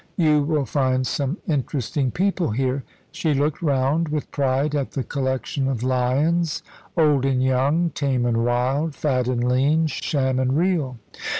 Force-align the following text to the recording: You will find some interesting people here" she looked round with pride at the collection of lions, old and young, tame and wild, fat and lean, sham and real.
You 0.17 0.41
will 0.41 0.65
find 0.65 1.05
some 1.05 1.37
interesting 1.47 2.09
people 2.09 2.49
here" 2.49 2.83
she 3.11 3.35
looked 3.35 3.61
round 3.61 4.07
with 4.09 4.31
pride 4.31 4.73
at 4.73 4.93
the 4.93 5.03
collection 5.03 5.67
of 5.67 5.83
lions, 5.83 6.63
old 6.97 7.23
and 7.23 7.39
young, 7.43 7.91
tame 7.91 8.25
and 8.25 8.43
wild, 8.43 8.95
fat 8.95 9.27
and 9.27 9.47
lean, 9.47 9.85
sham 9.85 10.39
and 10.39 10.57
real. 10.57 10.97